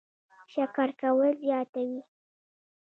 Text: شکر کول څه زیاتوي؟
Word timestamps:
شکر 0.53 0.89
کول 0.99 1.31
څه 1.35 1.39
زیاتوي؟ 1.41 1.99